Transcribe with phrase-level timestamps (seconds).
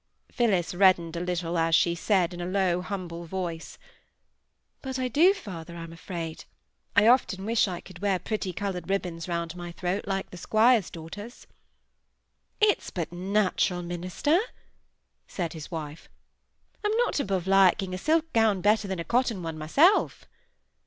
[0.31, 3.77] Phillis reddened a little as she said, in a low humble voice,—
[4.81, 6.45] "But I do, father, I'm afraid.
[6.95, 10.89] I often wish I could wear pretty coloured ribbons round my throat like the squire's
[10.89, 11.45] daughters."
[12.59, 14.39] "It's but natural, minister!"
[15.27, 16.09] said his wife;
[16.83, 20.25] "I'm not above liking a silk gown better than a cotton one myself!"